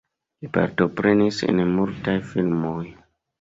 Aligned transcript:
Li 0.43 0.47
partoprenis 0.55 1.43
en 1.49 1.61
multaj 1.75 2.17
filmoj. 2.33 2.81